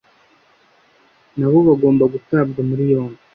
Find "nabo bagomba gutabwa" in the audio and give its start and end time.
1.37-2.59